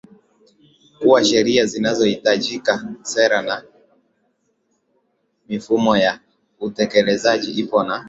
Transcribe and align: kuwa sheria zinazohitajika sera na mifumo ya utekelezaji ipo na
kuwa 0.99 1.23
sheria 1.25 1.65
zinazohitajika 1.65 2.85
sera 3.01 3.41
na 3.41 3.63
mifumo 5.49 5.97
ya 5.97 6.19
utekelezaji 6.59 7.51
ipo 7.51 7.83
na 7.83 7.99